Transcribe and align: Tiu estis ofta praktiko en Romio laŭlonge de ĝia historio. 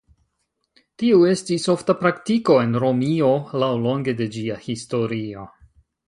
Tiu 1.01 1.25
estis 1.31 1.67
ofta 1.73 1.95
praktiko 1.99 2.55
en 2.61 2.73
Romio 2.83 3.29
laŭlonge 3.65 4.15
de 4.23 4.27
ĝia 4.37 4.57
historio. 4.63 5.45